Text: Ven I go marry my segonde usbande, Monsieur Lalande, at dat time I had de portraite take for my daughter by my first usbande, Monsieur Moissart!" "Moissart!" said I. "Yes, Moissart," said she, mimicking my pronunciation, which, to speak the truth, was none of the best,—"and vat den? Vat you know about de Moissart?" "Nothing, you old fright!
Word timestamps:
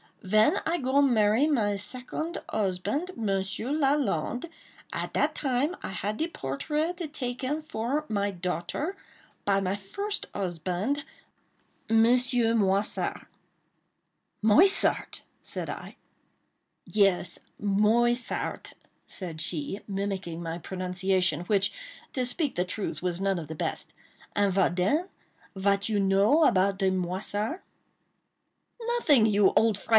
Ven 0.23 0.57
I 0.67 0.77
go 0.77 1.01
marry 1.01 1.47
my 1.47 1.73
segonde 1.77 2.37
usbande, 2.53 3.15
Monsieur 3.17 3.69
Lalande, 3.71 4.45
at 4.93 5.13
dat 5.13 5.33
time 5.33 5.75
I 5.81 5.89
had 5.89 6.17
de 6.17 6.27
portraite 6.27 7.11
take 7.11 7.43
for 7.63 8.05
my 8.07 8.29
daughter 8.29 8.95
by 9.45 9.59
my 9.59 9.75
first 9.75 10.27
usbande, 10.33 11.03
Monsieur 11.89 12.53
Moissart!" 12.53 13.25
"Moissart!" 14.43 15.21
said 15.41 15.71
I. 15.71 15.97
"Yes, 16.85 17.39
Moissart," 17.59 18.73
said 19.07 19.41
she, 19.41 19.81
mimicking 19.87 20.41
my 20.41 20.59
pronunciation, 20.59 21.41
which, 21.41 21.73
to 22.13 22.25
speak 22.25 22.53
the 22.55 22.65
truth, 22.65 23.01
was 23.01 23.19
none 23.21 23.39
of 23.39 23.47
the 23.47 23.55
best,—"and 23.55 24.53
vat 24.53 24.75
den? 24.75 25.09
Vat 25.55 25.89
you 25.89 25.99
know 25.99 26.43
about 26.45 26.77
de 26.77 26.91
Moissart?" 26.91 27.61
"Nothing, 28.79 29.25
you 29.25 29.51
old 29.55 29.79
fright! 29.79 29.89